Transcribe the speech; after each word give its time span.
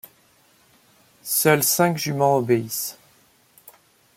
Seules 1.21 1.61
cinq 1.61 1.95
juments 1.99 2.37
obéissent. 2.37 2.97